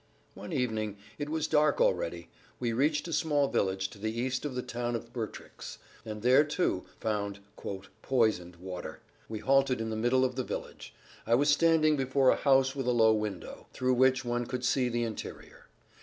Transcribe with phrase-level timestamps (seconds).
[0.33, 4.95] One evening—it was dark already—we reached a small village to the east of the town
[4.95, 7.37] of Bertrix, and there, too, found
[8.01, 9.01] "poisoned" water.
[9.29, 10.95] We halted in the middle of the village.
[11.27, 14.89] I was standing before a house with a low window, through which one could see
[14.89, 15.67] the interior.